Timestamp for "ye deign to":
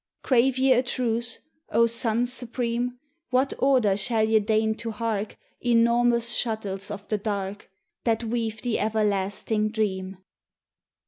4.27-4.89